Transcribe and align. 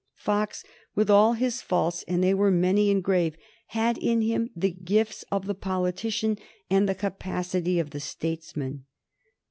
Fox, 0.15 0.63
with 0.95 1.11
all 1.11 1.33
his 1.33 1.61
faults, 1.61 2.03
and 2.07 2.23
they 2.23 2.33
were 2.33 2.49
many 2.49 2.89
and 2.89 3.03
grave, 3.03 3.37
had 3.67 3.99
in 3.99 4.21
him 4.21 4.49
the 4.55 4.71
gifts 4.71 5.23
of 5.31 5.45
the 5.45 5.53
politician 5.53 6.39
and 6.71 6.89
the 6.89 6.95
capacity 6.95 7.77
of 7.77 7.91
the 7.91 7.99
statesman. 7.99 8.85